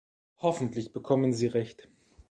Hoffentlich 0.41 0.93
bekommen 0.93 1.31
sie 1.31 1.45
Recht. 1.45 1.87